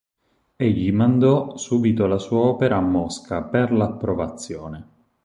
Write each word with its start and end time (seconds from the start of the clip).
Egli 0.55 0.91
mandò 0.91 1.55
subito 1.57 2.07
la 2.07 2.17
sua 2.17 2.39
opera 2.39 2.77
a 2.77 2.81
Mosca 2.81 3.43
per 3.43 3.71
l'approvazione. 3.71 4.87